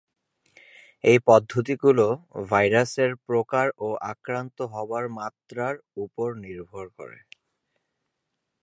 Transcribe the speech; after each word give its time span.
এই 1.03 1.17
পদ্ধতিগুলো 1.27 2.05
ভাইরাসের 2.49 3.11
প্রকার 3.27 3.67
ও 3.77 3.87
আক্রান্ত 4.11 4.57
হবার 4.73 5.05
মাত্রার 5.11 5.75
উপর 5.97 6.27
নির্ভর 6.43 6.85
করে। 6.97 7.19